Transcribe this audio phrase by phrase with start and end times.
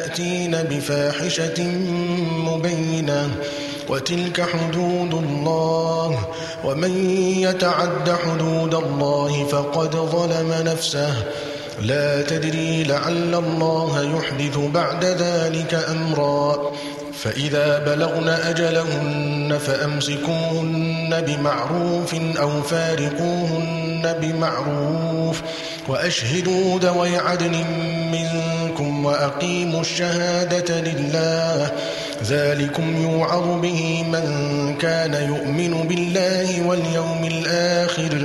[0.00, 1.62] يأتين بفاحشة
[2.46, 3.28] مبينة
[3.88, 6.18] وتلك حدود الله
[6.64, 7.08] ومن
[7.38, 11.12] يتعد حدود الله فقد ظلم نفسه
[11.82, 16.58] لا تدري لعل الله يحدث بعد ذلك أمرا
[17.12, 25.42] فإذا بلغن أجلهن فأمسكوهن بمعروف أو فارقوهن بمعروف ۖ
[25.90, 27.64] وأشهدوا ذوي عدل
[28.12, 31.70] منكم وأقيموا الشهادة لله
[32.26, 34.24] ذلكم يوعظ به من
[34.80, 38.24] كان يؤمن بالله واليوم الآخر ۖ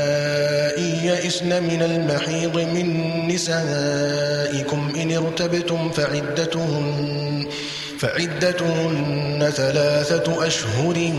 [1.23, 2.87] يئسن من المحيض من
[3.27, 7.45] نسائكم إن ارتبتم فعدتهن
[7.99, 11.13] فعدتهن ثلاثة أشهر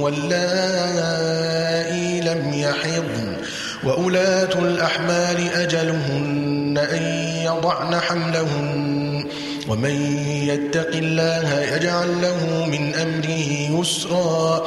[0.00, 3.36] واللائي لم يحضن
[3.84, 7.02] وأولاة الأحمال أجلهن أن
[7.46, 9.24] يضعن حملهن
[9.68, 9.90] ومن
[10.48, 14.66] يتق الله يجعل له من أمره يسرا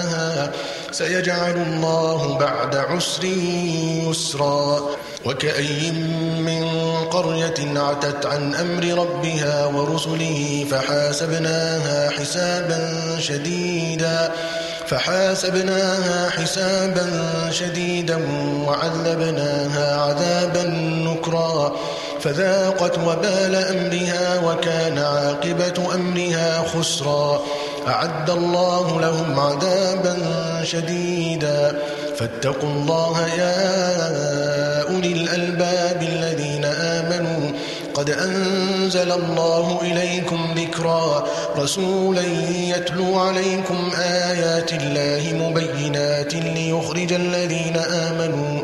[0.91, 4.79] سيجعل الله بعد عسر يسرا
[5.25, 5.91] وكأي
[6.39, 6.65] من
[7.11, 14.31] قرية عتت عن أمر ربها ورسله فحاسبناها حسابا شديدا
[14.87, 18.17] فحاسبناها حسابا شديدا
[18.67, 20.63] وعذبناها عذابا
[21.07, 21.75] نكرا
[22.21, 27.41] فذاقت وبال أمرها وكان عاقبة أمرها خسرا
[27.87, 30.17] أعد الله لهم عذابا
[30.63, 31.79] شديدا
[32.17, 34.01] فاتقوا الله يا
[34.83, 37.49] أولي الألباب الذين آمنوا
[37.93, 41.27] قد أنزل الله إليكم ذكرا
[41.57, 42.23] رسولا
[42.57, 48.59] يتلو عليكم آيات الله مبينات ليخرج الذين آمنوا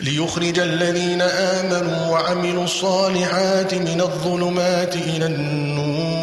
[0.00, 6.17] ليخرج الذين آمنوا وعملوا الصالحات من الظلمات إلى النور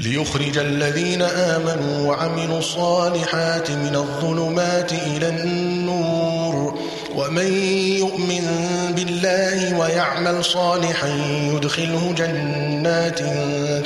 [0.00, 6.78] ليخرج الذين آمنوا وعملوا الصالحات من الظلمات إلى النور
[7.16, 7.52] ومن
[7.96, 8.44] يؤمن
[8.96, 11.08] بالله ويعمل صالحا
[11.54, 13.18] يدخله جنات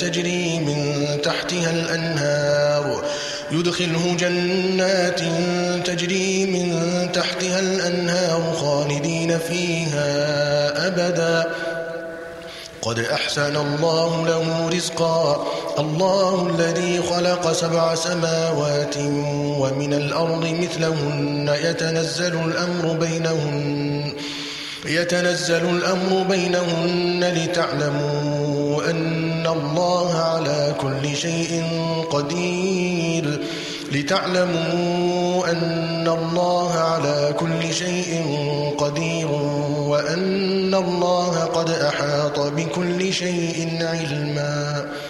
[0.01, 3.03] تجري من تحتها الأنهار
[3.51, 5.21] يدخله جنات
[5.87, 6.73] تجري من
[7.13, 10.07] تحتها الأنهار خالدين فيها
[10.87, 11.51] أبداً
[12.83, 15.45] قد أحسن الله له رزقا
[15.79, 18.95] الله الذي خلق سبع سماوات
[19.63, 24.13] ومن الأرض مثلهن يتنزل الأمر بينهن
[24.87, 31.63] يتنزل الأمر بينهن لتعلموا أن الله على كل شيء
[32.11, 33.39] قدير
[33.93, 38.21] لتعلموا أن الله على كل شيء
[38.79, 39.42] قدير
[39.93, 45.02] وأن الله قد أحاط بكل شيء علما